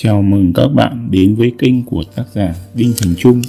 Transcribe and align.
Chào 0.00 0.22
mừng 0.22 0.52
các 0.52 0.68
bạn 0.68 1.08
đến 1.10 1.34
với 1.34 1.52
kênh 1.58 1.84
của 1.84 2.02
tác 2.16 2.28
giả 2.32 2.54
Đinh 2.74 2.92
Thành 2.96 3.14
Trung. 3.18 3.42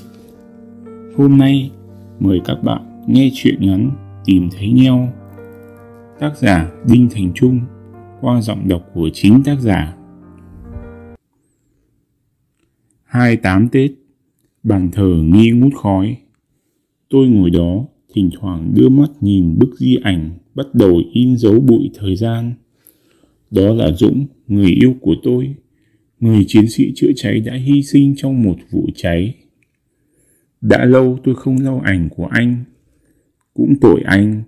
Hôm 1.17 1.37
nay 1.37 1.71
mời 2.19 2.41
các 2.45 2.55
bạn 2.63 3.03
nghe 3.07 3.31
chuyện 3.33 3.55
ngắn 3.59 3.91
Tìm 4.25 4.49
thấy 4.57 4.69
nhau. 4.69 5.13
Tác 6.19 6.37
giả 6.37 6.71
Đinh 6.91 7.09
Thành 7.11 7.31
Trung 7.35 7.59
qua 8.21 8.41
giọng 8.41 8.67
đọc 8.67 8.89
của 8.93 9.09
chính 9.13 9.43
tác 9.43 9.59
giả. 9.61 9.97
28 13.03 13.69
Tết, 13.69 13.91
bàn 14.63 14.89
thờ 14.91 15.21
nghi 15.23 15.51
ngút 15.51 15.73
khói. 15.75 16.17
Tôi 17.09 17.27
ngồi 17.27 17.49
đó, 17.49 17.85
thỉnh 18.13 18.29
thoảng 18.39 18.71
đưa 18.73 18.89
mắt 18.89 19.09
nhìn 19.21 19.59
bức 19.59 19.69
di 19.79 19.95
ảnh 20.03 20.29
bắt 20.55 20.67
đầu 20.73 21.01
in 21.13 21.37
dấu 21.37 21.59
bụi 21.59 21.89
thời 21.93 22.15
gian. 22.15 22.53
Đó 23.51 23.73
là 23.73 23.91
Dũng, 23.91 24.25
người 24.47 24.71
yêu 24.71 24.95
của 25.01 25.15
tôi 25.23 25.55
người 26.19 26.45
chiến 26.47 26.69
sĩ 26.69 26.91
chữa 26.95 27.11
cháy 27.15 27.39
đã 27.39 27.53
hy 27.53 27.83
sinh 27.83 28.13
trong 28.17 28.43
một 28.43 28.55
vụ 28.71 28.89
cháy. 28.95 29.35
Đã 30.61 30.85
lâu 30.85 31.19
tôi 31.23 31.35
không 31.35 31.57
lau 31.61 31.79
ảnh 31.79 32.09
của 32.09 32.25
anh. 32.25 32.63
Cũng 33.53 33.75
tội 33.81 34.01
anh, 34.05 34.43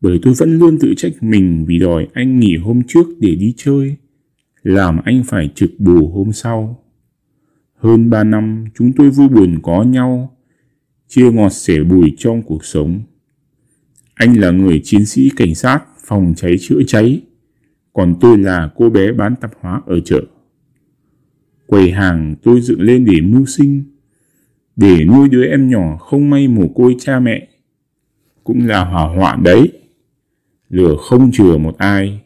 bởi 0.00 0.18
tôi 0.22 0.34
vẫn 0.34 0.58
luôn 0.58 0.78
tự 0.80 0.94
trách 0.96 1.12
mình 1.20 1.64
vì 1.68 1.78
đòi 1.78 2.06
anh 2.12 2.40
nghỉ 2.40 2.56
hôm 2.56 2.82
trước 2.88 3.06
để 3.20 3.34
đi 3.34 3.54
chơi, 3.56 3.96
làm 4.62 5.00
anh 5.04 5.22
phải 5.24 5.50
trực 5.54 5.70
bù 5.78 6.08
hôm 6.08 6.32
sau. 6.32 6.82
Hơn 7.74 8.10
ba 8.10 8.24
năm 8.24 8.64
chúng 8.74 8.92
tôi 8.92 9.10
vui 9.10 9.28
buồn 9.28 9.58
có 9.62 9.82
nhau, 9.82 10.36
chia 11.08 11.30
ngọt 11.30 11.52
sẻ 11.52 11.82
bùi 11.82 12.14
trong 12.18 12.42
cuộc 12.42 12.64
sống. 12.64 13.00
Anh 14.14 14.40
là 14.40 14.50
người 14.50 14.80
chiến 14.84 15.06
sĩ 15.06 15.30
cảnh 15.36 15.54
sát 15.54 15.80
phòng 16.06 16.34
cháy 16.36 16.56
chữa 16.60 16.80
cháy, 16.86 17.20
còn 17.92 18.14
tôi 18.20 18.38
là 18.38 18.70
cô 18.76 18.90
bé 18.90 19.12
bán 19.12 19.34
tạp 19.40 19.50
hóa 19.60 19.82
ở 19.86 20.00
chợ. 20.00 20.22
Quầy 21.66 21.90
hàng 21.90 22.34
tôi 22.42 22.60
dựng 22.60 22.80
lên 22.80 23.04
để 23.04 23.20
mưu 23.20 23.46
sinh, 23.46 23.84
để 24.76 25.04
nuôi 25.04 25.28
đứa 25.28 25.46
em 25.46 25.70
nhỏ 25.70 25.96
không 25.96 26.30
may 26.30 26.48
mồ 26.48 26.68
côi 26.68 26.96
cha 26.98 27.20
mẹ. 27.20 27.48
Cũng 28.44 28.66
là 28.66 28.84
hỏa 28.84 29.02
hoạn 29.02 29.42
đấy. 29.42 29.72
Lửa 30.68 30.96
không 31.00 31.30
chừa 31.32 31.58
một 31.58 31.78
ai, 31.78 32.20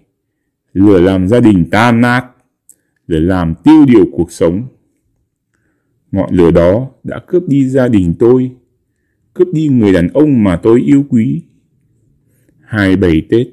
lửa 0.72 1.00
làm 1.00 1.28
gia 1.28 1.40
đình 1.40 1.64
tan 1.70 2.00
nát, 2.00 2.26
lửa 3.06 3.18
làm 3.18 3.54
tiêu 3.64 3.84
điều 3.86 4.06
cuộc 4.12 4.32
sống. 4.32 4.68
Ngọn 6.12 6.34
lửa 6.34 6.50
đó 6.50 6.90
đã 7.04 7.20
cướp 7.26 7.42
đi 7.48 7.68
gia 7.68 7.88
đình 7.88 8.14
tôi, 8.18 8.50
cướp 9.34 9.48
đi 9.52 9.68
người 9.68 9.92
đàn 9.92 10.08
ông 10.08 10.44
mà 10.44 10.56
tôi 10.62 10.80
yêu 10.80 11.04
quý. 11.08 11.42
Hai 12.60 12.96
bảy 12.96 13.22
Tết, 13.28 13.46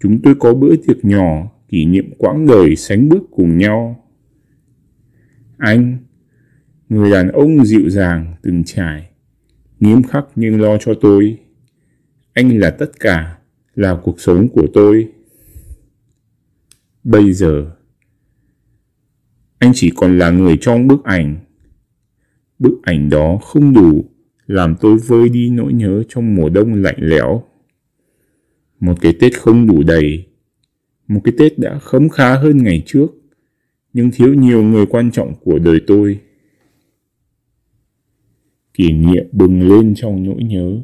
chúng 0.00 0.22
tôi 0.22 0.34
có 0.34 0.54
bữa 0.54 0.76
tiệc 0.76 1.04
nhỏ 1.04 1.50
kỷ 1.68 1.84
niệm 1.84 2.10
quãng 2.18 2.46
đời 2.46 2.76
sánh 2.76 3.08
bước 3.08 3.22
cùng 3.30 3.58
nhau. 3.58 4.04
Anh, 5.60 5.98
người 6.88 7.10
đàn 7.10 7.28
ông 7.28 7.64
dịu 7.64 7.90
dàng, 7.90 8.34
từng 8.42 8.64
trải, 8.64 9.10
nghiêm 9.80 10.02
khắc 10.02 10.24
nhưng 10.36 10.60
lo 10.60 10.78
cho 10.78 10.94
tôi. 11.00 11.38
Anh 12.32 12.58
là 12.58 12.70
tất 12.70 13.00
cả, 13.00 13.38
là 13.74 14.00
cuộc 14.02 14.20
sống 14.20 14.48
của 14.48 14.66
tôi. 14.74 15.08
Bây 17.04 17.32
giờ, 17.32 17.70
anh 19.58 19.72
chỉ 19.74 19.90
còn 19.96 20.18
là 20.18 20.30
người 20.30 20.58
trong 20.60 20.86
bức 20.86 21.04
ảnh. 21.04 21.36
Bức 22.58 22.80
ảnh 22.82 23.10
đó 23.10 23.38
không 23.42 23.74
đủ 23.74 24.04
làm 24.46 24.74
tôi 24.80 24.96
vơi 24.96 25.28
đi 25.28 25.50
nỗi 25.50 25.72
nhớ 25.72 26.02
trong 26.08 26.34
mùa 26.34 26.48
đông 26.48 26.74
lạnh 26.74 26.98
lẽo. 26.98 27.42
Một 28.80 29.00
cái 29.00 29.12
Tết 29.20 29.38
không 29.38 29.66
đủ 29.66 29.82
đầy, 29.82 30.26
một 31.08 31.20
cái 31.24 31.34
Tết 31.38 31.58
đã 31.58 31.78
khấm 31.78 32.08
khá 32.08 32.36
hơn 32.36 32.62
ngày 32.62 32.82
trước 32.86 33.06
nhưng 33.92 34.10
thiếu 34.10 34.34
nhiều 34.34 34.62
người 34.62 34.86
quan 34.86 35.10
trọng 35.10 35.34
của 35.44 35.58
đời 35.58 35.80
tôi. 35.86 36.20
Kỷ 38.74 38.92
niệm 38.92 39.26
bừng 39.32 39.68
lên 39.68 39.94
trong 39.96 40.24
nỗi 40.24 40.42
nhớ, 40.42 40.82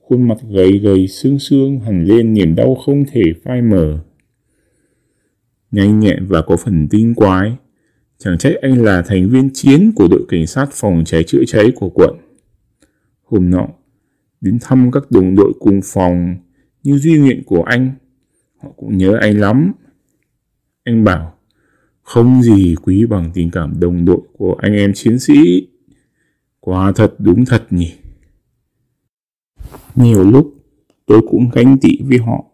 khuôn 0.00 0.28
mặt 0.28 0.38
gầy 0.50 0.78
gầy 0.78 1.08
xương 1.08 1.38
xương 1.38 1.80
hẳn 1.80 2.04
lên 2.04 2.34
niềm 2.34 2.54
đau 2.54 2.74
không 2.74 3.04
thể 3.12 3.22
phai 3.44 3.62
mờ. 3.62 3.98
Nhanh 5.70 6.00
nhẹn 6.00 6.26
và 6.26 6.42
có 6.42 6.56
phần 6.56 6.88
tinh 6.88 7.14
quái, 7.14 7.56
chẳng 8.18 8.38
trách 8.38 8.54
anh 8.62 8.82
là 8.82 9.02
thành 9.02 9.28
viên 9.28 9.50
chiến 9.54 9.92
của 9.96 10.08
đội 10.08 10.24
cảnh 10.28 10.46
sát 10.46 10.68
phòng 10.72 11.02
cháy 11.06 11.24
chữa 11.24 11.44
cháy 11.46 11.72
của 11.74 11.88
quận. 11.88 12.16
Hôm 13.24 13.50
nọ, 13.50 13.68
đến 14.40 14.58
thăm 14.60 14.90
các 14.92 15.10
đồng 15.10 15.36
đội 15.36 15.52
cùng 15.60 15.80
phòng 15.84 16.36
như 16.82 16.98
duy 16.98 17.18
nguyện 17.18 17.42
của 17.46 17.62
anh, 17.62 17.92
họ 18.62 18.70
cũng 18.76 18.98
nhớ 18.98 19.18
anh 19.20 19.40
lắm. 19.40 19.72
Anh 20.84 21.04
bảo, 21.04 21.34
không 22.02 22.42
gì 22.42 22.74
quý 22.82 23.06
bằng 23.06 23.30
tình 23.34 23.50
cảm 23.50 23.80
đồng 23.80 24.04
đội 24.04 24.20
của 24.32 24.54
anh 24.58 24.72
em 24.72 24.92
chiến 24.94 25.18
sĩ. 25.18 25.68
Quá 26.60 26.92
thật 26.96 27.14
đúng 27.18 27.44
thật 27.44 27.66
nhỉ. 27.70 27.92
Nhiều 29.94 30.24
lúc 30.30 30.54
tôi 31.06 31.20
cũng 31.30 31.50
ganh 31.52 31.78
tị 31.78 31.98
với 32.02 32.18
họ. 32.18 32.44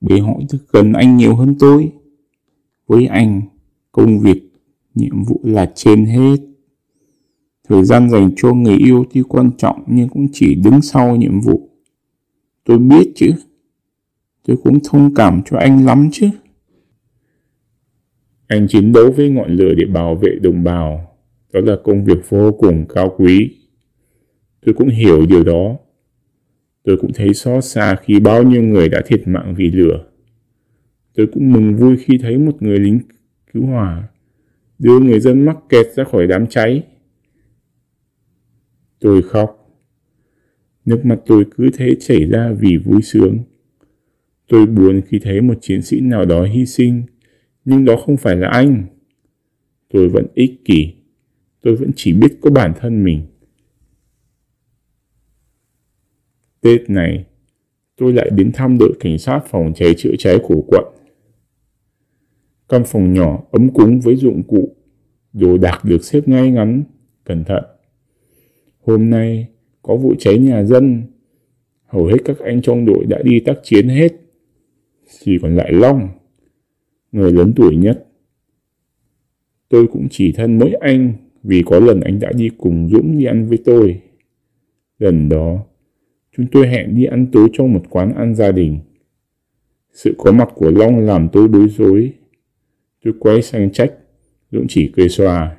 Bởi 0.00 0.20
họ 0.20 0.32
thức 0.48 0.66
gần 0.72 0.92
anh 0.92 1.16
nhiều 1.16 1.36
hơn 1.36 1.54
tôi. 1.58 1.92
Với 2.86 3.06
anh, 3.06 3.42
công 3.92 4.20
việc, 4.20 4.52
nhiệm 4.94 5.24
vụ 5.24 5.40
là 5.42 5.72
trên 5.74 6.06
hết. 6.06 6.36
Thời 7.68 7.84
gian 7.84 8.10
dành 8.10 8.30
cho 8.36 8.54
người 8.54 8.76
yêu 8.76 9.04
tuy 9.14 9.22
quan 9.28 9.50
trọng 9.58 9.84
nhưng 9.86 10.08
cũng 10.08 10.26
chỉ 10.32 10.54
đứng 10.54 10.82
sau 10.82 11.16
nhiệm 11.16 11.40
vụ. 11.40 11.70
Tôi 12.64 12.78
biết 12.78 13.12
chứ. 13.14 13.30
Tôi 14.46 14.56
cũng 14.64 14.78
thông 14.84 15.14
cảm 15.14 15.42
cho 15.50 15.58
anh 15.58 15.86
lắm 15.86 16.08
chứ. 16.12 16.30
Anh 18.46 18.68
chiến 18.68 18.92
đấu 18.92 19.10
với 19.10 19.30
ngọn 19.30 19.56
lửa 19.56 19.74
để 19.74 19.84
bảo 19.84 20.14
vệ 20.14 20.30
đồng 20.42 20.64
bào. 20.64 21.16
Đó 21.52 21.60
là 21.60 21.76
công 21.84 22.04
việc 22.04 22.18
vô 22.28 22.52
cùng 22.52 22.86
cao 22.88 23.14
quý. 23.18 23.50
Tôi 24.64 24.74
cũng 24.74 24.88
hiểu 24.88 25.26
điều 25.26 25.44
đó. 25.44 25.76
Tôi 26.84 26.96
cũng 26.96 27.12
thấy 27.12 27.34
xót 27.34 27.64
xa 27.64 27.96
khi 28.02 28.20
bao 28.20 28.42
nhiêu 28.42 28.62
người 28.62 28.88
đã 28.88 29.02
thiệt 29.06 29.28
mạng 29.28 29.54
vì 29.56 29.70
lửa. 29.70 30.04
Tôi 31.14 31.26
cũng 31.26 31.52
mừng 31.52 31.76
vui 31.76 31.96
khi 31.96 32.18
thấy 32.18 32.38
một 32.38 32.62
người 32.62 32.78
lính 32.78 33.00
cứu 33.52 33.66
hỏa 33.66 34.08
đưa 34.78 35.00
người 35.00 35.20
dân 35.20 35.44
mắc 35.44 35.56
kẹt 35.68 35.86
ra 35.94 36.04
khỏi 36.04 36.26
đám 36.26 36.46
cháy. 36.46 36.82
Tôi 39.00 39.22
khóc. 39.22 39.62
Nước 40.84 41.04
mắt 41.04 41.18
tôi 41.26 41.44
cứ 41.56 41.70
thế 41.74 41.94
chảy 42.00 42.24
ra 42.24 42.52
vì 42.60 42.76
vui 42.76 43.02
sướng. 43.02 43.38
Tôi 44.48 44.66
buồn 44.66 45.00
khi 45.06 45.18
thấy 45.18 45.40
một 45.40 45.54
chiến 45.60 45.82
sĩ 45.82 46.00
nào 46.00 46.24
đó 46.24 46.44
hy 46.44 46.66
sinh 46.66 47.02
nhưng 47.66 47.84
đó 47.84 47.96
không 48.06 48.16
phải 48.16 48.36
là 48.36 48.48
anh. 48.48 48.86
Tôi 49.88 50.08
vẫn 50.08 50.26
ích 50.34 50.64
kỷ, 50.64 50.94
tôi 51.60 51.76
vẫn 51.76 51.90
chỉ 51.96 52.12
biết 52.12 52.38
có 52.40 52.50
bản 52.50 52.72
thân 52.80 53.04
mình. 53.04 53.26
Tết 56.60 56.90
này, 56.90 57.24
tôi 57.96 58.12
lại 58.12 58.30
đến 58.30 58.52
thăm 58.52 58.78
đội 58.78 58.92
cảnh 59.00 59.18
sát 59.18 59.40
phòng 59.46 59.72
cháy 59.74 59.94
chữa 59.98 60.14
cháy 60.18 60.38
của 60.42 60.64
quận. 60.66 60.84
Căn 62.68 62.82
phòng 62.86 63.14
nhỏ 63.14 63.42
ấm 63.50 63.72
cúng 63.74 64.00
với 64.00 64.16
dụng 64.16 64.42
cụ, 64.42 64.76
đồ 65.32 65.58
đạc 65.58 65.84
được 65.84 66.04
xếp 66.04 66.28
ngay 66.28 66.50
ngắn, 66.50 66.82
cẩn 67.24 67.44
thận. 67.44 67.64
Hôm 68.80 69.10
nay 69.10 69.48
có 69.82 69.96
vụ 69.96 70.14
cháy 70.18 70.38
nhà 70.38 70.64
dân, 70.64 71.02
hầu 71.86 72.06
hết 72.06 72.18
các 72.24 72.38
anh 72.38 72.62
trong 72.62 72.86
đội 72.86 73.04
đã 73.04 73.22
đi 73.22 73.40
tác 73.40 73.54
chiến 73.62 73.88
hết. 73.88 74.12
Chỉ 75.24 75.38
còn 75.42 75.56
lại 75.56 75.72
Long 75.72 76.08
người 77.16 77.32
lớn 77.32 77.52
tuổi 77.56 77.76
nhất. 77.76 78.06
Tôi 79.68 79.86
cũng 79.86 80.06
chỉ 80.10 80.32
thân 80.32 80.58
mỗi 80.58 80.72
anh 80.80 81.12
vì 81.42 81.62
có 81.66 81.80
lần 81.80 82.00
anh 82.00 82.20
đã 82.20 82.32
đi 82.32 82.50
cùng 82.58 82.88
Dũng 82.92 83.18
đi 83.18 83.24
ăn 83.24 83.48
với 83.48 83.58
tôi. 83.64 84.00
Lần 84.98 85.28
đó, 85.28 85.64
chúng 86.36 86.46
tôi 86.52 86.68
hẹn 86.68 86.96
đi 86.96 87.04
ăn 87.04 87.26
tối 87.32 87.48
trong 87.52 87.72
một 87.72 87.82
quán 87.90 88.14
ăn 88.14 88.34
gia 88.34 88.52
đình. 88.52 88.78
Sự 89.92 90.14
có 90.18 90.32
mặt 90.32 90.48
của 90.54 90.70
Long 90.70 91.00
làm 91.00 91.28
tôi 91.32 91.48
bối 91.48 91.68
rối. 91.68 92.12
Tôi 93.04 93.14
quay 93.20 93.42
sang 93.42 93.72
trách, 93.72 93.92
Dũng 94.50 94.66
chỉ 94.68 94.92
cười 94.96 95.08
xòa. 95.08 95.56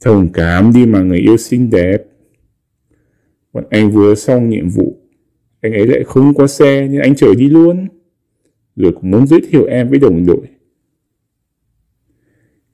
Thông 0.00 0.28
cảm 0.32 0.72
đi 0.74 0.86
mà 0.86 1.02
người 1.02 1.18
yêu 1.18 1.36
xinh 1.36 1.70
đẹp. 1.70 1.98
Bọn 3.52 3.64
anh 3.70 3.90
vừa 3.90 4.14
xong 4.14 4.48
nhiệm 4.48 4.68
vụ, 4.68 4.96
anh 5.60 5.72
ấy 5.72 5.86
lại 5.86 6.04
không 6.04 6.34
có 6.34 6.46
xe 6.46 6.88
nên 6.88 7.00
anh 7.00 7.14
chở 7.14 7.34
đi 7.34 7.48
luôn 7.48 7.88
rồi 8.80 8.92
cũng 8.92 9.10
muốn 9.10 9.26
giới 9.26 9.40
thiệu 9.50 9.64
em 9.64 9.88
với 9.88 9.98
đồng 9.98 10.26
đội. 10.26 10.46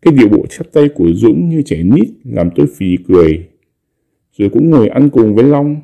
Cái 0.03 0.14
điệu 0.14 0.29
bộ 0.29 0.47
chắp 0.47 0.73
tay 0.73 0.88
của 0.94 1.08
Dũng 1.14 1.49
như 1.49 1.62
trẻ 1.62 1.82
nít 1.82 2.08
làm 2.25 2.50
tôi 2.56 2.67
phì 2.76 2.97
cười, 3.08 3.49
rồi 4.32 4.50
cũng 4.53 4.70
ngồi 4.70 4.88
ăn 4.88 5.11
cùng 5.11 5.35
với 5.35 5.44
Long. 5.44 5.81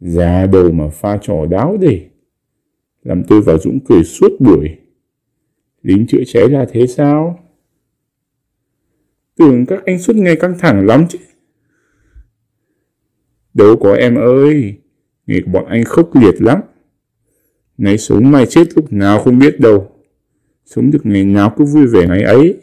già 0.00 0.46
đầu 0.46 0.72
mà 0.72 0.88
pha 0.88 1.18
trò 1.22 1.46
đáo 1.46 1.76
để, 1.80 2.08
làm 3.02 3.22
tôi 3.24 3.42
và 3.42 3.58
Dũng 3.58 3.80
cười 3.84 4.04
suốt 4.04 4.32
buổi. 4.40 4.76
Lính 5.82 6.06
chữa 6.06 6.22
cháy 6.26 6.48
là 6.48 6.66
thế 6.70 6.86
sao? 6.86 7.40
Tưởng 9.36 9.66
các 9.66 9.84
anh 9.84 9.98
suốt 9.98 10.16
ngày 10.16 10.36
căng 10.36 10.58
thẳng 10.58 10.86
lắm 10.86 11.06
chứ. 11.08 11.18
Đâu 13.54 13.76
có 13.76 13.94
em 13.94 14.14
ơi, 14.14 14.74
nghề 15.26 15.40
của 15.40 15.50
bọn 15.50 15.66
anh 15.66 15.84
khốc 15.84 16.10
liệt 16.16 16.42
lắm 16.42 16.60
ngày 17.80 17.98
sống 17.98 18.30
mai 18.30 18.46
chết 18.46 18.68
lúc 18.76 18.92
nào 18.92 19.22
không 19.22 19.38
biết 19.38 19.60
đâu. 19.60 19.92
sống 20.64 20.90
được 20.90 21.00
ngày 21.04 21.24
nào 21.24 21.54
cứ 21.56 21.64
vui 21.64 21.86
vẻ 21.86 22.06
ngày 22.06 22.22
ấy. 22.22 22.60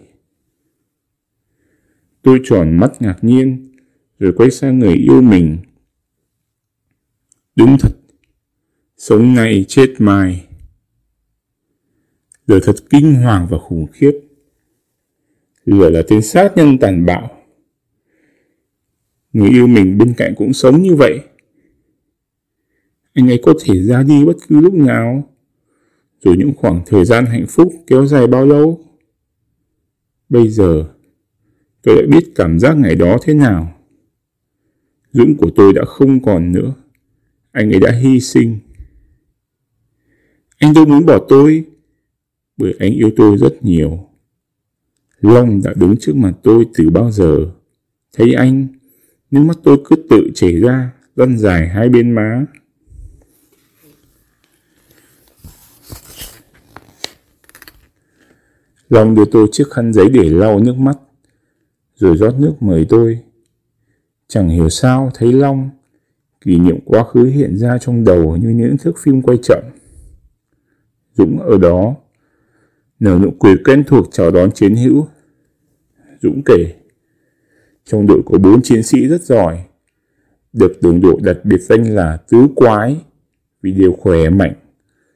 Tôi 2.22 2.40
tròn 2.44 2.78
mắt 2.78 2.92
ngạc 3.00 3.18
nhiên, 3.22 3.74
rồi 4.20 4.34
quay 4.38 4.52
sang 4.52 4.80
người 4.80 4.94
yêu 4.94 5.22
mình. 5.22 5.58
Đúng 7.56 7.78
thật, 7.80 7.92
sống 8.98 9.34
này 9.34 9.66
chết 9.68 9.96
mai. 10.00 10.48
Lửa 12.48 12.60
thật 12.64 12.76
kinh 12.90 13.14
hoàng 13.14 13.48
và 13.50 13.58
khủng 13.58 13.88
khiếp. 13.94 14.12
Lửa 15.66 15.90
là 15.90 16.02
tên 16.08 16.22
sát 16.22 16.52
nhân 16.56 16.78
tàn 16.78 17.06
bạo. 17.06 17.38
Người 19.34 19.50
yêu 19.50 19.68
mình 19.68 19.98
bên 19.98 20.14
cạnh 20.18 20.34
cũng 20.36 20.54
sống 20.54 20.82
như 20.82 20.96
vậy. 20.96 21.20
Anh 23.18 23.30
ấy 23.32 23.40
có 23.44 23.54
thể 23.64 23.84
ra 23.84 24.04
đi 24.04 24.26
bất 24.26 24.38
cứ 24.48 24.62
lúc 24.62 24.74
nào. 24.74 25.30
Rồi 26.24 26.38
những 26.38 26.54
khoảng 26.56 26.82
thời 26.86 27.06
gian 27.06 27.26
hạnh 27.26 27.46
phúc 27.50 27.74
kéo 27.88 28.06
dài 28.06 28.28
bao 28.28 28.46
lâu? 28.46 28.82
Bây 30.30 30.50
giờ, 30.50 30.86
tôi 31.82 31.96
đã 31.96 32.18
biết 32.18 32.32
cảm 32.36 32.60
giác 32.60 32.78
ngày 32.78 32.96
đó 32.96 33.18
thế 33.22 33.34
nào. 33.34 33.78
Dũng 35.12 35.38
của 35.38 35.50
tôi 35.56 35.74
đã 35.74 35.86
không 35.86 36.22
còn 36.22 36.52
nữa. 36.52 36.74
Anh 37.52 37.72
ấy 37.74 37.80
đã 37.80 37.92
hy 37.92 38.20
sinh. 38.20 38.58
Anh 40.58 40.74
đâu 40.74 40.86
muốn 40.86 41.06
bỏ 41.06 41.20
tôi, 41.30 41.66
bởi 42.58 42.76
anh 42.80 42.94
yêu 42.94 43.12
tôi 43.16 43.38
rất 43.38 43.64
nhiều. 43.64 44.10
Long 45.20 45.62
đã 45.64 45.74
đứng 45.74 45.96
trước 46.00 46.16
mặt 46.16 46.34
tôi 46.44 46.66
từ 46.74 46.90
bao 46.90 47.12
giờ. 47.12 47.52
Thấy 48.14 48.34
anh, 48.34 48.68
nước 49.32 49.42
mắt 49.42 49.58
tôi 49.64 49.78
cứ 49.86 49.96
tự 50.10 50.32
chảy 50.36 50.60
ra, 50.60 50.92
lăn 51.16 51.38
dài 51.38 51.68
hai 51.68 51.90
bên 51.90 52.12
má. 52.12 52.46
Long 58.90 59.16
đưa 59.16 59.26
tôi 59.26 59.48
chiếc 59.52 59.68
khăn 59.72 59.94
giấy 59.94 60.10
để 60.10 60.30
lau 60.30 60.60
nước 60.60 60.78
mắt, 60.78 60.98
rồi 61.96 62.18
rót 62.18 62.34
nước 62.40 62.54
mời 62.60 62.86
tôi. 62.90 63.20
Chẳng 64.28 64.50
hiểu 64.50 64.70
sao 64.70 65.12
thấy 65.14 65.34
Long, 65.34 65.70
kỷ 66.42 66.58
niệm 66.58 66.80
quá 66.86 67.04
khứ 67.04 67.26
hiện 67.26 67.58
ra 67.58 67.78
trong 67.78 68.04
đầu 68.04 68.38
như 68.38 68.50
những 68.50 68.78
thước 68.78 68.98
phim 68.98 69.22
quay 69.22 69.38
chậm. 69.44 69.64
Dũng 71.14 71.40
ở 71.40 71.58
đó, 71.58 71.96
nở 73.00 73.20
nụ 73.22 73.32
cười 73.40 73.56
quen 73.66 73.84
thuộc 73.88 74.08
chào 74.12 74.32
đón 74.32 74.52
chiến 74.52 74.76
hữu. 74.76 75.08
Dũng 76.22 76.44
kể, 76.44 76.76
trong 77.86 78.08
đội 78.08 78.22
có 78.26 78.38
bốn 78.38 78.62
chiến 78.62 78.84
sĩ 78.84 79.08
rất 79.08 79.22
giỏi, 79.22 79.64
được 80.54 80.82
đồng 80.82 81.02
đội 81.02 81.20
đặt 81.24 81.38
biệt 81.44 81.62
danh 81.62 81.96
là 81.96 82.18
tứ 82.30 82.48
quái 82.56 82.98
vì 83.62 83.72
đều 83.72 83.94
khỏe 83.94 84.30
mạnh, 84.30 84.54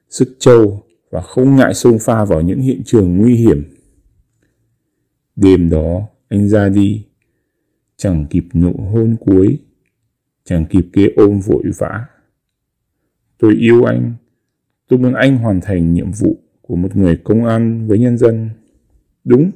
sức 0.10 0.36
trâu 0.40 0.84
và 1.12 1.22
không 1.22 1.56
ngại 1.56 1.74
xông 1.74 2.00
pha 2.00 2.26
vào 2.26 2.42
những 2.42 2.60
hiện 2.60 2.82
trường 2.86 3.18
nguy 3.18 3.36
hiểm. 3.36 3.64
Đêm 5.36 5.70
đó, 5.70 6.08
anh 6.30 6.50
ra 6.50 6.70
đi, 6.70 7.06
chẳng 7.98 8.26
kịp 8.30 8.46
nụ 8.54 8.74
hôn 8.74 9.16
cuối, 9.20 9.60
chẳng 10.44 10.66
kịp 10.66 10.86
kế 10.94 11.10
ôm 11.16 11.40
vội 11.40 11.64
vã. 11.78 12.06
Tôi 13.38 13.56
yêu 13.56 13.84
anh, 13.84 14.14
tôi 14.88 15.00
muốn 15.00 15.14
anh 15.14 15.38
hoàn 15.38 15.62
thành 15.62 15.94
nhiệm 15.94 16.12
vụ 16.12 16.38
của 16.62 16.76
một 16.76 16.96
người 16.96 17.18
công 17.24 17.46
an 17.46 17.88
với 17.88 18.00
nhân 18.00 18.18
dân. 18.18 18.50
Đúng, 19.24 19.52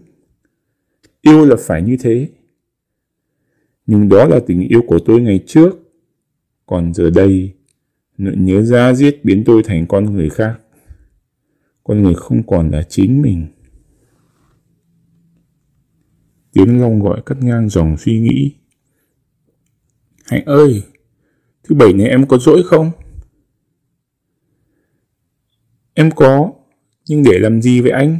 yêu 1.21 1.45
là 1.45 1.55
phải 1.59 1.81
như 1.81 1.97
thế. 1.99 2.29
Nhưng 3.85 4.09
đó 4.09 4.25
là 4.25 4.39
tình 4.47 4.61
yêu 4.61 4.81
của 4.87 4.99
tôi 5.05 5.21
ngày 5.21 5.43
trước. 5.47 5.69
Còn 6.65 6.93
giờ 6.93 7.09
đây, 7.09 7.53
nỗi 8.17 8.35
nhớ 8.37 8.61
ra 8.61 8.93
giết 8.93 9.25
biến 9.25 9.43
tôi 9.45 9.63
thành 9.63 9.85
con 9.87 10.05
người 10.05 10.29
khác. 10.29 10.59
Con 11.87 12.03
người 12.03 12.15
không 12.15 12.47
còn 12.47 12.71
là 12.71 12.83
chính 12.83 13.21
mình. 13.21 13.47
Tiếng 16.51 16.81
Long 16.81 16.99
gọi 16.99 17.21
cắt 17.25 17.37
ngang 17.41 17.69
dòng 17.69 17.97
suy 17.97 18.19
nghĩ. 18.19 18.55
Hạnh 20.25 20.45
ơi, 20.45 20.83
thứ 21.63 21.75
bảy 21.75 21.93
này 21.93 22.07
em 22.07 22.27
có 22.27 22.37
rỗi 22.37 22.63
không? 22.65 22.91
Em 25.93 26.11
có, 26.15 26.53
nhưng 27.07 27.23
để 27.23 27.39
làm 27.39 27.61
gì 27.61 27.81
với 27.81 27.91
anh? 27.91 28.17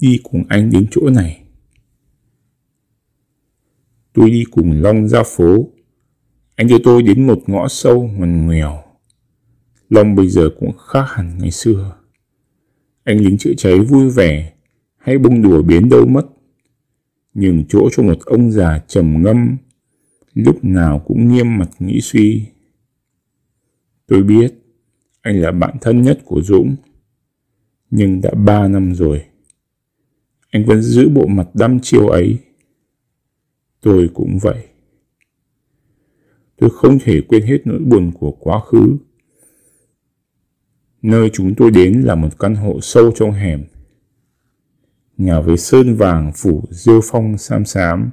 Đi 0.00 0.20
cùng 0.22 0.44
anh 0.48 0.70
đến 0.70 0.86
chỗ 0.90 1.10
này. 1.10 1.44
Tôi 4.12 4.30
đi 4.30 4.44
cùng 4.50 4.82
Long 4.82 5.08
ra 5.08 5.22
phố. 5.26 5.68
Anh 6.56 6.66
đưa 6.66 6.78
tôi 6.84 7.02
đến 7.02 7.26
một 7.26 7.42
ngõ 7.46 7.68
sâu 7.68 8.02
ngoằn 8.02 8.46
ngoèo. 8.46 8.93
Long 9.94 10.14
bây 10.14 10.28
giờ 10.28 10.50
cũng 10.60 10.72
khác 10.78 11.04
hẳn 11.08 11.38
ngày 11.38 11.50
xưa. 11.50 11.96
Anh 13.04 13.18
lính 13.20 13.38
chữa 13.38 13.52
cháy 13.56 13.80
vui 13.80 14.10
vẻ, 14.10 14.52
hay 14.96 15.18
bông 15.18 15.42
đùa 15.42 15.62
biến 15.62 15.88
đâu 15.88 16.06
mất. 16.06 16.26
Nhường 17.34 17.64
chỗ 17.68 17.88
cho 17.92 18.02
một 18.02 18.18
ông 18.24 18.50
già 18.50 18.78
trầm 18.88 19.22
ngâm, 19.22 19.56
lúc 20.34 20.64
nào 20.64 20.98
cũng 20.98 21.28
nghiêm 21.28 21.58
mặt 21.58 21.70
nghĩ 21.78 22.00
suy. 22.00 22.46
Tôi 24.06 24.22
biết, 24.22 24.54
anh 25.20 25.40
là 25.40 25.52
bạn 25.52 25.76
thân 25.80 26.02
nhất 26.02 26.20
của 26.24 26.42
Dũng. 26.42 26.76
Nhưng 27.90 28.20
đã 28.20 28.30
ba 28.30 28.68
năm 28.68 28.94
rồi. 28.94 29.24
Anh 30.50 30.64
vẫn 30.64 30.82
giữ 30.82 31.08
bộ 31.08 31.26
mặt 31.26 31.48
đăm 31.54 31.80
chiêu 31.80 32.08
ấy. 32.08 32.38
Tôi 33.80 34.10
cũng 34.14 34.38
vậy. 34.42 34.66
Tôi 36.56 36.70
không 36.70 36.98
thể 37.02 37.20
quên 37.28 37.42
hết 37.42 37.58
nỗi 37.64 37.78
buồn 37.78 38.12
của 38.12 38.30
quá 38.30 38.60
khứ. 38.60 38.96
Nơi 41.04 41.30
chúng 41.32 41.54
tôi 41.54 41.70
đến 41.70 42.00
là 42.00 42.14
một 42.14 42.38
căn 42.38 42.54
hộ 42.54 42.80
sâu 42.80 43.12
trong 43.14 43.32
hẻm. 43.32 43.64
Nhà 45.16 45.40
với 45.40 45.56
sơn 45.56 45.94
vàng 45.94 46.32
phủ 46.34 46.64
rêu 46.70 47.00
phong 47.04 47.38
xám 47.38 47.64
xám. 47.64 48.10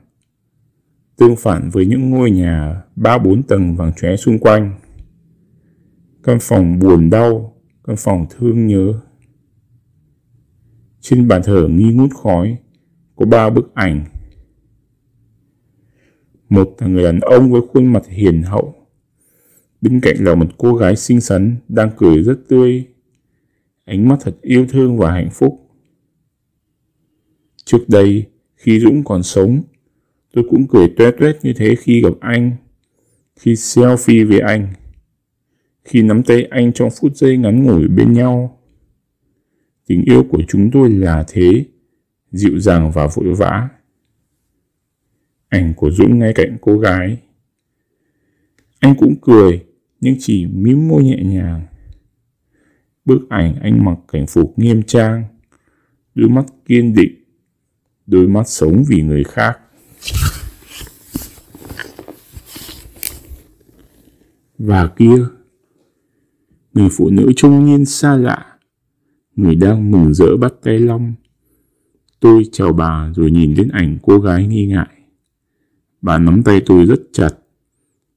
Tương 1.17 1.35
phản 1.35 1.69
với 1.69 1.85
những 1.85 2.09
ngôi 2.09 2.31
nhà 2.31 2.81
ba 2.95 3.17
bốn 3.17 3.43
tầng 3.43 3.75
vàng 3.75 3.91
chóe 3.93 4.15
xung 4.15 4.39
quanh. 4.39 4.79
Căn 6.23 6.37
phòng 6.41 6.79
buồn 6.79 7.09
đau, 7.09 7.53
căn 7.83 7.95
phòng 7.95 8.25
thương 8.29 8.67
nhớ. 8.67 8.93
Trên 11.01 11.27
bàn 11.27 11.41
thờ 11.43 11.67
nghi 11.67 11.93
ngút 11.93 12.11
khói, 12.23 12.57
có 13.15 13.25
ba 13.25 13.49
bức 13.49 13.75
ảnh. 13.75 14.05
Một 16.49 16.75
là 16.79 16.87
người 16.87 17.03
đàn 17.03 17.19
ông 17.19 17.51
với 17.51 17.61
khuôn 17.73 17.85
mặt 17.85 18.03
hiền 18.07 18.43
hậu. 18.43 18.80
Bên 19.81 19.99
cạnh 20.01 20.15
là 20.19 20.35
một 20.35 20.47
cô 20.57 20.75
gái 20.75 20.95
xinh 20.95 21.21
xắn 21.21 21.55
đang 21.67 21.89
cười 21.97 22.23
rất 22.23 22.39
tươi. 22.47 22.85
Ánh 23.85 24.07
mắt 24.07 24.17
thật 24.21 24.35
yêu 24.41 24.65
thương 24.69 24.97
và 24.97 25.11
hạnh 25.11 25.29
phúc. 25.31 25.69
Trước 27.65 27.89
đây, 27.89 28.25
khi 28.55 28.79
Dũng 28.79 29.03
còn 29.03 29.23
sống, 29.23 29.61
tôi 30.33 30.45
cũng 30.49 30.67
cười 30.67 30.93
tuét 30.97 31.15
tuét 31.19 31.37
như 31.43 31.53
thế 31.53 31.75
khi 31.75 32.01
gặp 32.01 32.13
anh, 32.19 32.51
khi 33.35 33.53
selfie 33.53 34.27
với 34.27 34.39
anh 34.39 34.73
khi 35.83 36.01
nắm 36.01 36.23
tay 36.23 36.43
anh 36.43 36.73
trong 36.73 36.89
phút 36.91 37.15
giây 37.15 37.37
ngắn 37.37 37.63
ngủi 37.63 37.87
bên 37.87 38.13
nhau. 38.13 38.59
Tình 39.87 40.03
yêu 40.05 40.23
của 40.29 40.41
chúng 40.47 40.71
tôi 40.71 40.89
là 40.89 41.25
thế, 41.27 41.65
dịu 42.31 42.59
dàng 42.59 42.91
và 42.91 43.07
vội 43.07 43.35
vã. 43.35 43.69
Ảnh 45.49 45.73
của 45.77 45.91
Dũng 45.91 46.19
ngay 46.19 46.33
cạnh 46.35 46.57
cô 46.61 46.77
gái. 46.77 47.17
Anh 48.79 48.95
cũng 48.95 49.15
cười, 49.21 49.65
nhưng 50.01 50.15
chỉ 50.19 50.45
mím 50.45 50.87
môi 50.87 51.03
nhẹ 51.03 51.23
nhàng. 51.23 51.67
Bức 53.05 53.29
ảnh 53.29 53.55
anh 53.61 53.85
mặc 53.85 53.97
cảnh 54.11 54.27
phục 54.27 54.53
nghiêm 54.59 54.83
trang, 54.83 55.23
đôi 56.15 56.29
mắt 56.29 56.45
kiên 56.65 56.93
định, 56.93 57.23
đôi 58.05 58.27
mắt 58.27 58.47
sống 58.47 58.83
vì 58.87 59.01
người 59.01 59.23
khác. 59.23 59.59
Và 64.57 64.87
kia, 64.87 65.25
người 66.73 66.89
phụ 66.91 67.09
nữ 67.09 67.31
trung 67.35 67.65
niên 67.65 67.85
xa 67.85 68.15
lạ, 68.15 68.57
người 69.35 69.55
đang 69.55 69.91
mừng 69.91 70.13
rỡ 70.13 70.37
bắt 70.37 70.53
tay 70.63 70.79
Long. 70.79 71.13
Tôi 72.19 72.43
chào 72.51 72.73
bà 72.73 73.11
rồi 73.15 73.31
nhìn 73.31 73.55
đến 73.55 73.69
ảnh 73.69 73.97
cô 74.01 74.19
gái 74.19 74.47
nghi 74.47 74.65
ngại. 74.65 74.97
Bà 76.01 76.17
nắm 76.17 76.43
tay 76.43 76.61
tôi 76.65 76.85
rất 76.85 77.01
chặt, 77.13 77.29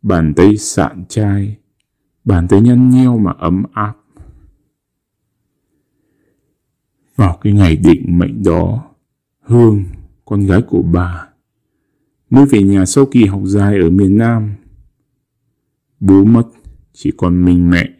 bàn 0.03 0.33
tay 0.37 0.57
sạn 0.57 1.05
chai, 1.09 1.57
bàn 2.25 2.49
tay 2.49 2.61
nhăn 2.61 2.90
nheo 2.90 3.19
mà 3.19 3.33
ấm 3.38 3.62
áp. 3.73 3.95
Vào 7.16 7.38
cái 7.43 7.52
ngày 7.52 7.76
định 7.76 8.19
mệnh 8.19 8.43
đó, 8.43 8.90
Hương, 9.40 9.85
con 10.25 10.40
gái 10.40 10.62
của 10.62 10.83
bà, 10.83 11.28
mới 12.31 12.47
về 12.47 12.62
nhà 12.62 12.87
sau 12.87 13.07
kỳ 13.07 13.25
học 13.25 13.43
dài 13.45 13.78
ở 13.78 13.90
miền 13.90 14.19
Nam. 14.19 14.54
Bố 16.00 16.25
mất, 16.25 16.47
chỉ 16.93 17.12
còn 17.16 17.45
mình 17.45 17.71
mẹ 17.71 17.95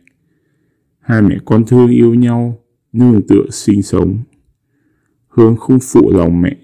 Hai 1.05 1.23
mẹ 1.23 1.39
con 1.45 1.65
thương 1.67 1.91
yêu 1.91 2.15
nhau, 2.15 2.59
nương 2.93 3.23
tựa 3.29 3.45
sinh 3.51 3.83
sống. 3.83 4.19
Hương 5.29 5.57
không 5.57 5.79
phụ 5.83 6.13
lòng 6.13 6.43
mẹ, 6.43 6.57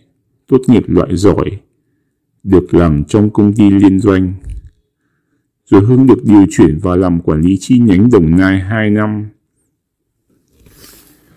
tốt 0.47 0.61
nghiệp 0.69 0.83
loại 0.87 1.17
giỏi, 1.17 1.61
được 2.43 2.75
làm 2.75 3.05
trong 3.05 3.31
công 3.31 3.52
ty 3.52 3.71
liên 3.71 4.00
doanh. 4.00 4.35
Rồi 5.71 5.85
Hương 5.85 6.07
được 6.07 6.25
điều 6.25 6.47
chuyển 6.50 6.79
vào 6.79 6.97
làm 6.97 7.21
quản 7.21 7.41
lý 7.41 7.57
chi 7.61 7.79
nhánh 7.79 8.11
Đồng 8.11 8.31
Nai 8.31 8.61
2 8.61 8.91
năm. 8.91 9.29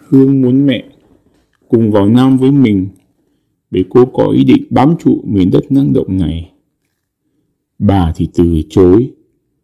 Hương 0.08 0.42
muốn 0.42 0.66
mẹ 0.66 0.84
cùng 1.68 1.92
vào 1.92 2.10
Nam 2.10 2.38
với 2.38 2.52
mình 2.52 2.88
bởi 3.72 3.86
cô 3.90 4.06
có 4.06 4.28
ý 4.28 4.44
định 4.44 4.64
bám 4.70 4.96
trụ 5.00 5.24
miền 5.26 5.52
đất 5.52 5.72
năng 5.72 5.94
động 5.94 6.18
này. 6.18 6.52
Bà 7.80 8.14
thì 8.16 8.30
từ 8.34 8.62
chối 8.70 9.12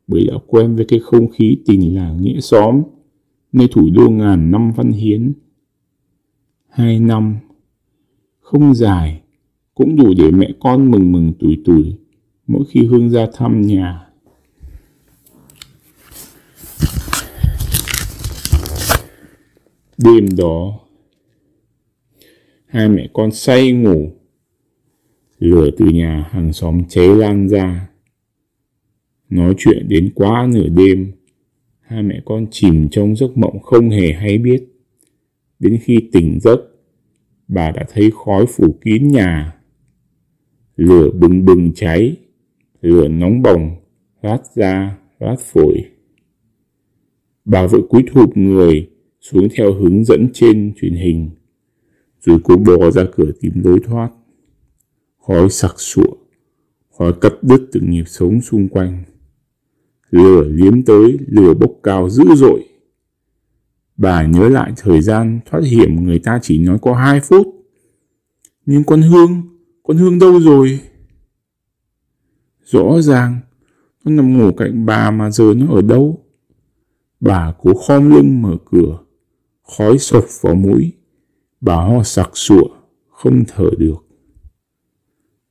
bởi 0.08 0.28
đã 0.28 0.34
quen 0.48 0.76
với 0.76 0.86
cái 0.86 1.00
không 1.00 1.32
khí 1.32 1.58
tình 1.66 1.96
làng 1.96 2.22
nghĩa 2.22 2.40
xóm 2.40 2.82
nơi 3.52 3.68
thủ 3.72 3.90
đô 3.94 4.10
ngàn 4.10 4.52
năm 4.52 4.72
văn 4.72 4.92
hiến. 4.92 5.34
Hai 6.70 7.00
năm, 7.00 7.36
không 8.40 8.76
dài, 8.76 9.22
cũng 9.76 9.96
đủ 9.96 10.14
để 10.18 10.32
mẹ 10.32 10.52
con 10.60 10.92
mừng 10.92 11.12
mừng 11.12 11.34
tuổi 11.40 11.62
tuổi 11.66 11.96
mỗi 12.48 12.66
khi 12.70 12.86
Hương 12.86 13.10
ra 13.10 13.28
thăm 13.34 13.62
nhà. 13.62 14.09
Đêm 20.04 20.26
đó, 20.38 20.80
hai 22.66 22.90
mẹ 22.90 23.10
con 23.14 23.32
say 23.32 23.72
ngủ, 23.72 24.12
lửa 25.40 25.70
từ 25.78 25.86
nhà 25.86 26.30
hàng 26.32 26.54
xóm 26.54 26.82
cháy 26.90 27.08
lan 27.08 27.50
ra. 27.50 27.90
Nói 29.30 29.54
chuyện 29.58 29.90
đến 29.90 30.12
quá 30.16 30.50
nửa 30.54 30.68
đêm, 30.68 31.12
hai 31.82 32.04
mẹ 32.04 32.22
con 32.26 32.48
chìm 32.52 32.90
trong 32.90 33.16
giấc 33.16 33.38
mộng 33.38 33.60
không 33.60 33.90
hề 33.90 34.14
hay 34.14 34.38
biết. 34.38 34.64
Đến 35.60 35.80
khi 35.84 36.10
tỉnh 36.12 36.40
giấc, 36.40 36.60
bà 37.48 37.72
đã 37.72 37.86
thấy 37.94 38.12
khói 38.26 38.46
phủ 38.46 38.76
kín 38.82 39.08
nhà. 39.08 39.56
Lửa 40.76 41.10
bừng 41.12 41.46
bừng 41.46 41.72
cháy, 41.76 42.16
lửa 42.82 43.08
nóng 43.08 43.42
bỏng, 43.42 43.76
rát 44.24 44.42
ra, 44.56 44.98
rát 45.20 45.40
phổi. 45.40 45.86
Bà 47.46 47.68
vội 47.68 47.82
cúi 47.90 48.04
thụp 48.14 48.38
người 48.38 48.90
xuống 49.22 49.48
theo 49.56 49.74
hướng 49.74 50.06
dẫn 50.06 50.30
trên 50.34 50.74
truyền 50.82 50.94
hình, 50.94 51.30
rồi 52.26 52.40
cô 52.44 52.56
bò 52.58 52.92
ra 52.92 53.06
cửa 53.16 53.32
tìm 53.42 53.54
lối 53.64 53.80
thoát. 53.80 54.10
Khói 55.18 55.50
sặc 55.50 55.80
sụa, 55.80 56.16
khói 56.98 57.14
cắt 57.22 57.34
đứt 57.42 57.70
từng 57.72 57.90
nhịp 57.90 58.04
sống 58.08 58.42
xung 58.42 58.68
quanh. 58.68 59.04
Lửa 60.10 60.44
liếm 60.44 60.84
tới, 60.84 61.18
lửa 61.28 61.54
bốc 61.54 61.72
cao 61.84 62.10
dữ 62.10 62.24
dội. 62.36 62.64
Bà 63.98 64.26
nhớ 64.26 64.50
lại 64.50 64.74
thời 64.78 65.02
gian 65.02 65.40
thoát 65.46 65.64
hiểm 65.64 66.04
người 66.04 66.20
ta 66.20 66.40
chỉ 66.42 66.58
nói 66.60 66.78
có 66.82 66.94
hai 66.94 67.20
phút. 67.20 67.48
Nhưng 68.66 68.84
con 68.84 69.02
Hương, 69.02 69.42
con 69.84 69.98
Hương 69.98 70.20
đâu 70.20 70.40
rồi? 70.40 70.80
Rõ 72.64 73.02
ràng, 73.02 73.40
nó 74.06 74.12
nằm 74.12 74.38
ngủ 74.38 74.52
cạnh 74.52 74.86
bà 74.86 75.12
mà 75.12 75.32
giờ 75.32 75.54
nó 75.58 75.76
ở 75.76 75.82
đâu? 75.82 76.26
Bà 77.20 77.54
cố 77.60 77.74
khom 77.74 78.10
lưng 78.10 78.42
mở 78.42 78.58
cửa, 78.66 79.00
khói 79.78 79.98
sộc 79.98 80.26
vào 80.42 80.56
mũi. 80.56 80.92
Bà 81.62 81.76
ho 81.76 82.04
sặc 82.04 82.30
sụa, 82.34 82.68
không 83.10 83.44
thở 83.48 83.70
được. 83.78 84.06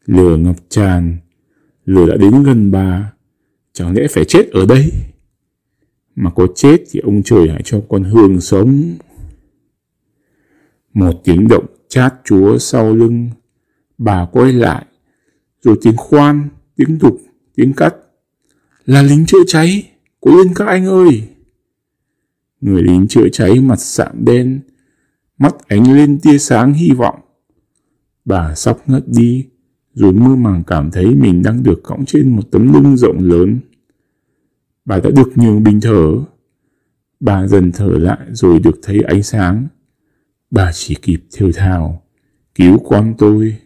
Lửa 0.07 0.37
ngập 0.37 0.57
tràn, 0.69 1.17
lửa 1.85 2.07
đã 2.07 2.17
đến 2.17 2.43
gần 2.43 2.71
bà. 2.71 3.13
Chẳng 3.73 3.95
lẽ 3.97 4.07
phải 4.11 4.25
chết 4.25 4.51
ở 4.51 4.67
đây? 4.67 4.93
Mà 6.15 6.31
có 6.31 6.47
chết 6.55 6.85
thì 6.91 7.01
ông 7.01 7.23
trời 7.23 7.49
hãy 7.49 7.63
cho 7.65 7.83
con 7.89 8.05
Hương 8.05 8.41
sống. 8.41 8.97
Một 10.95 11.21
tiếng 11.25 11.49
động 11.49 11.67
chát 11.89 12.15
chúa 12.25 12.59
sau 12.59 12.95
lưng. 12.95 13.31
Bà 13.99 14.27
quay 14.33 14.53
lại, 14.53 14.87
rồi 15.63 15.79
tiếng 15.83 15.97
khoan, 15.97 16.49
tiếng 16.77 16.99
đục, 16.99 17.21
tiếng 17.55 17.73
cắt. 17.73 17.95
Là 18.85 19.03
lính 19.03 19.27
chữa 19.27 19.45
cháy, 19.47 19.91
cố 20.21 20.37
lên 20.37 20.55
các 20.55 20.69
anh 20.69 20.87
ơi! 20.87 21.23
Người 22.61 22.83
lính 22.83 23.07
chữa 23.09 23.29
cháy 23.33 23.61
mặt 23.61 23.81
sạm 23.81 24.25
đen, 24.25 24.61
mắt 25.38 25.55
ánh 25.69 25.93
lên 25.93 26.19
tia 26.19 26.38
sáng 26.38 26.73
hy 26.73 26.91
vọng. 26.91 27.21
Bà 28.25 28.55
sắp 28.55 28.77
ngất 28.87 29.09
đi, 29.09 29.47
rồi 29.95 30.12
mơ 30.12 30.37
màng 30.37 30.62
cảm 30.67 30.91
thấy 30.91 31.15
mình 31.15 31.43
đang 31.43 31.62
được 31.62 31.81
cõng 31.83 32.05
trên 32.05 32.37
một 32.37 32.50
tấm 32.50 32.73
lưng 32.73 32.97
rộng 32.97 33.19
lớn. 33.19 33.61
Bà 34.85 35.00
đã 35.00 35.11
được 35.11 35.38
nhường 35.38 35.62
bình 35.62 35.81
thở. 35.81 36.15
Bà 37.21 37.47
dần 37.47 37.73
thở 37.73 37.88
lại 37.88 38.19
rồi 38.33 38.59
được 38.59 38.79
thấy 38.83 39.00
ánh 39.00 39.23
sáng. 39.23 39.67
Bà 40.50 40.71
chỉ 40.75 40.95
kịp 41.03 41.21
thều 41.33 41.53
thào, 41.53 42.03
cứu 42.55 42.79
con 42.79 43.15
tôi, 43.19 43.57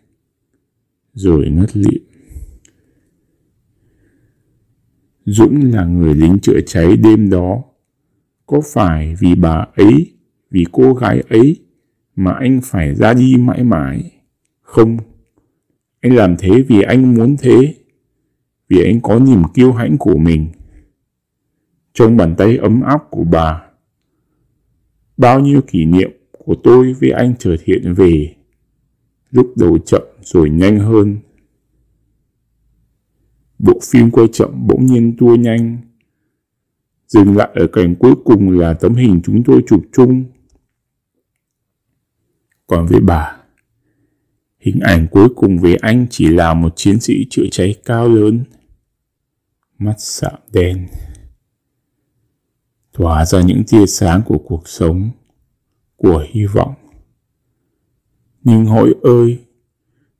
rồi 1.14 1.50
ngất 1.50 1.76
lịm. 1.76 2.02
Dũng 5.24 5.72
là 5.72 5.84
người 5.84 6.14
lính 6.14 6.38
chữa 6.38 6.60
cháy 6.66 6.96
đêm 6.96 7.30
đó. 7.30 7.62
Có 8.52 8.60
phải 8.60 9.14
vì 9.20 9.34
bà 9.34 9.66
ấy, 9.74 10.12
vì 10.50 10.66
cô 10.72 10.94
gái 10.94 11.22
ấy 11.28 11.60
mà 12.16 12.32
anh 12.32 12.60
phải 12.64 12.94
ra 12.94 13.14
đi 13.14 13.36
mãi 13.36 13.64
mãi? 13.64 14.10
Không, 14.60 14.96
anh 16.00 16.14
làm 16.14 16.36
thế 16.38 16.62
vì 16.68 16.82
anh 16.82 17.14
muốn 17.14 17.36
thế, 17.38 17.74
vì 18.68 18.84
anh 18.84 19.00
có 19.00 19.18
niềm 19.18 19.42
kiêu 19.54 19.72
hãnh 19.72 19.98
của 19.98 20.16
mình. 20.16 20.48
Trong 21.92 22.16
bàn 22.16 22.34
tay 22.38 22.56
ấm 22.56 22.82
áp 22.82 22.98
của 23.10 23.24
bà, 23.24 23.62
bao 25.16 25.40
nhiêu 25.40 25.60
kỷ 25.66 25.84
niệm 25.84 26.10
của 26.38 26.54
tôi 26.64 26.92
với 26.92 27.10
anh 27.10 27.34
trở 27.38 27.56
hiện 27.66 27.94
về, 27.94 28.34
lúc 29.30 29.52
đầu 29.56 29.78
chậm 29.78 30.02
rồi 30.22 30.50
nhanh 30.50 30.78
hơn. 30.78 31.16
Bộ 33.58 33.78
phim 33.90 34.10
quay 34.10 34.28
chậm 34.32 34.66
bỗng 34.66 34.86
nhiên 34.86 35.16
tua 35.18 35.34
nhanh, 35.34 35.78
dừng 37.12 37.36
lại 37.36 37.48
ở 37.54 37.66
cảnh 37.66 37.94
cuối 37.94 38.14
cùng 38.24 38.50
là 38.50 38.72
tấm 38.72 38.94
hình 38.94 39.20
chúng 39.24 39.42
tôi 39.44 39.62
chụp 39.66 39.82
chung. 39.92 40.24
Còn 42.66 42.86
với 42.86 43.00
bà, 43.00 43.36
hình 44.60 44.80
ảnh 44.80 45.06
cuối 45.10 45.28
cùng 45.36 45.58
với 45.58 45.76
anh 45.76 46.06
chỉ 46.10 46.28
là 46.28 46.54
một 46.54 46.72
chiến 46.76 47.00
sĩ 47.00 47.26
chữa 47.30 47.46
cháy 47.50 47.74
cao 47.84 48.08
lớn, 48.08 48.44
mắt 49.78 49.94
sạm 49.98 50.34
đen, 50.52 50.86
tỏa 52.92 53.24
ra 53.24 53.40
những 53.40 53.62
tia 53.68 53.86
sáng 53.86 54.22
của 54.26 54.38
cuộc 54.38 54.68
sống, 54.68 55.10
của 55.96 56.24
hy 56.30 56.46
vọng. 56.46 56.74
Nhưng 58.42 58.66
hội 58.66 58.94
ơi, 59.02 59.44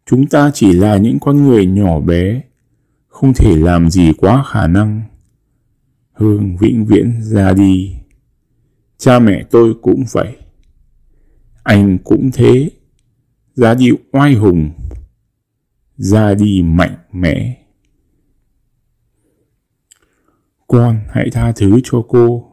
chúng 0.07 0.27
ta 0.27 0.51
chỉ 0.55 0.73
là 0.73 0.97
những 0.97 1.19
con 1.21 1.45
người 1.45 1.67
nhỏ 1.67 2.01
bé, 2.01 2.43
không 3.07 3.35
thể 3.35 3.57
làm 3.57 3.91
gì 3.91 4.13
quá 4.19 4.45
khả 4.53 4.67
năng. 4.67 5.12
Hương 6.23 6.57
vĩnh 6.57 6.87
viễn 6.87 7.23
ra 7.23 7.52
đi. 7.52 7.97
Cha 8.99 9.19
mẹ 9.19 9.45
tôi 9.50 9.75
cũng 9.83 10.05
vậy. 10.12 10.37
Anh 11.62 11.99
cũng 12.05 12.31
thế. 12.33 12.71
Ra 13.55 13.75
đi 13.75 13.91
oai 14.12 14.35
hùng. 14.35 14.71
Ra 15.97 16.35
đi 16.35 16.62
mạnh 16.62 16.97
mẽ. 17.12 17.64
Con 20.67 21.00
hãy 21.09 21.31
tha 21.33 21.52
thứ 21.52 21.81
cho 21.85 22.05
cô. 22.09 22.52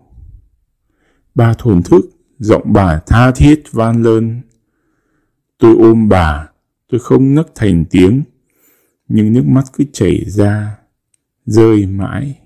Bà 1.36 1.54
thổn 1.54 1.84
thức, 1.84 2.02
giọng 2.40 2.74
bà 2.74 3.00
tha 3.00 3.32
thiết 3.32 3.64
van 3.72 4.04
lơn. 4.04 4.42
Tôi 5.58 5.76
ôm 5.80 6.10
bà, 6.10 6.50
tôi 6.88 7.00
không 7.00 7.36
nấc 7.36 7.56
thành 7.56 7.86
tiếng, 7.90 8.24
nhưng 9.08 9.34
nước 9.34 9.46
mắt 9.46 9.64
cứ 9.74 9.84
chảy 9.94 10.26
ra, 10.26 10.78
rơi 11.46 11.86
mãi. 11.86 12.40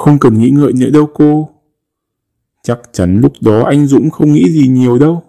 Không 0.00 0.18
cần 0.18 0.38
nghĩ 0.38 0.50
ngợi 0.50 0.72
nữa 0.72 0.90
đâu 0.90 1.10
cô. 1.14 1.50
Chắc 2.62 2.78
chắn 2.92 3.20
lúc 3.20 3.32
đó 3.40 3.62
anh 3.62 3.86
Dũng 3.86 4.10
không 4.10 4.32
nghĩ 4.32 4.50
gì 4.50 4.68
nhiều 4.68 4.98
đâu. 4.98 5.22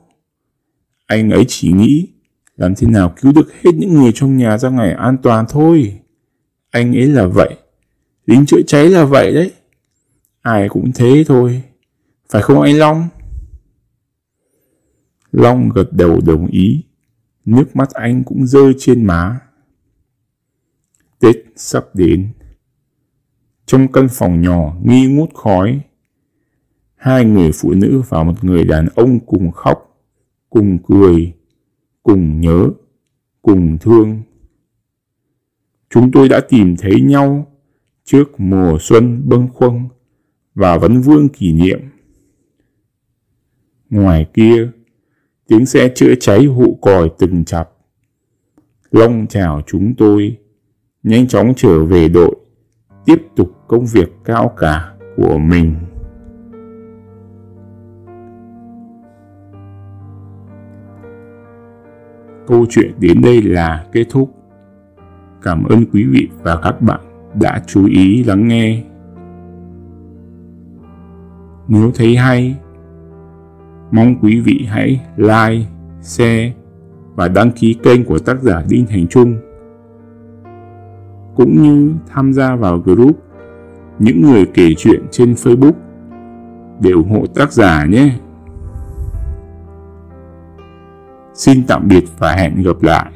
Anh 1.05 1.29
ấy 1.29 1.45
chỉ 1.47 1.71
nghĩ, 1.71 2.07
làm 2.55 2.75
thế 2.75 2.87
nào 2.87 3.13
cứu 3.21 3.31
được 3.31 3.53
hết 3.53 3.71
những 3.75 3.93
người 3.93 4.11
trong 4.15 4.37
nhà 4.37 4.57
ra 4.57 4.69
ngày 4.69 4.93
an 4.93 5.17
toàn 5.23 5.45
thôi. 5.49 5.99
Anh 6.69 6.95
ấy 6.95 7.07
là 7.07 7.25
vậy. 7.25 7.55
Lính 8.25 8.45
chữa 8.45 8.61
cháy 8.67 8.89
là 8.89 9.05
vậy 9.05 9.33
đấy. 9.33 9.51
Ai 10.41 10.69
cũng 10.69 10.91
thế 10.95 11.23
thôi. 11.27 11.63
Phải 12.29 12.41
không 12.41 12.61
anh 12.61 12.77
Long? 12.77 13.07
Long 15.31 15.69
gật 15.69 15.93
đầu 15.93 16.19
đồng 16.25 16.47
ý. 16.47 16.83
Nước 17.45 17.75
mắt 17.75 17.89
anh 17.89 18.23
cũng 18.23 18.47
rơi 18.47 18.73
trên 18.79 19.03
má. 19.05 19.39
Tết 21.19 21.35
sắp 21.55 21.85
đến. 21.93 22.33
Trong 23.65 23.91
căn 23.91 24.07
phòng 24.11 24.41
nhỏ 24.41 24.75
nghi 24.83 25.07
ngút 25.07 25.33
khói, 25.33 25.79
hai 26.95 27.25
người 27.25 27.51
phụ 27.51 27.73
nữ 27.73 28.01
và 28.09 28.23
một 28.23 28.43
người 28.43 28.63
đàn 28.63 28.87
ông 28.95 29.19
cùng 29.19 29.51
khóc, 29.51 30.05
cùng 30.49 30.77
cười, 30.87 31.33
cùng 32.03 32.41
nhớ, 32.41 32.69
cùng 33.41 33.77
thương. 33.77 34.21
Chúng 35.89 36.11
tôi 36.11 36.29
đã 36.29 36.41
tìm 36.49 36.75
thấy 36.75 37.01
nhau 37.01 37.47
trước 38.03 38.39
mùa 38.39 38.77
xuân 38.81 39.21
bâng 39.25 39.47
khuâng 39.53 39.87
và 40.55 40.77
vấn 40.77 41.01
vương 41.01 41.29
kỷ 41.29 41.53
niệm. 41.53 41.79
Ngoài 43.89 44.25
kia, 44.33 44.69
tiếng 45.47 45.65
xe 45.65 45.91
chữa 45.95 46.15
cháy 46.19 46.45
hụ 46.45 46.77
còi 46.81 47.09
từng 47.19 47.45
chập. 47.45 47.77
Long 48.91 49.27
chào 49.29 49.61
chúng 49.67 49.95
tôi, 49.95 50.37
nhanh 51.03 51.27
chóng 51.27 51.53
trở 51.57 51.85
về 51.85 52.09
đội 52.09 52.35
tiếp 53.05 53.27
tục 53.35 53.51
công 53.67 53.85
việc 53.85 54.15
cao 54.25 54.53
cả 54.57 54.93
của 55.15 55.37
mình. 55.37 55.75
Câu 62.47 62.65
chuyện 62.69 62.91
đến 62.99 63.21
đây 63.21 63.41
là 63.41 63.85
kết 63.91 64.05
thúc. 64.09 64.35
Cảm 65.41 65.63
ơn 65.63 65.85
quý 65.93 66.03
vị 66.03 66.29
và 66.43 66.59
các 66.63 66.81
bạn 66.81 66.99
đã 67.41 67.63
chú 67.67 67.85
ý 67.85 68.23
lắng 68.23 68.47
nghe. 68.47 68.83
Nếu 71.67 71.91
thấy 71.95 72.15
hay, 72.15 72.55
mong 73.91 74.15
quý 74.21 74.39
vị 74.39 74.65
hãy 74.69 75.01
like, 75.17 75.65
share 76.01 76.53
và 77.15 77.27
đăng 77.27 77.51
ký 77.51 77.73
kênh 77.83 78.05
của 78.05 78.19
tác 78.19 78.41
giả 78.41 78.63
Đinh 78.69 78.85
Thành 78.89 79.07
Trung 79.07 79.35
cũng 81.35 81.61
như 81.61 81.93
tham 82.07 82.33
gia 82.33 82.55
vào 82.55 82.77
group 82.77 83.17
những 83.99 84.21
người 84.21 84.45
kể 84.53 84.73
chuyện 84.77 85.03
trên 85.11 85.33
Facebook 85.33 85.73
để 86.79 86.91
ủng 86.91 87.09
hộ 87.09 87.25
tác 87.35 87.53
giả 87.53 87.85
nhé. 87.85 88.15
Xin 91.33 91.63
tạm 91.67 91.87
biệt 91.87 92.03
và 92.17 92.31
hẹn 92.31 92.63
gặp 92.63 92.81
lại. 92.81 93.11